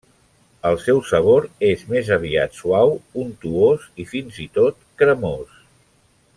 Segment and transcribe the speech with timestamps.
[0.69, 2.95] El seu sabor és més aviat suau,
[3.27, 5.57] untuós i fins i tot cremós.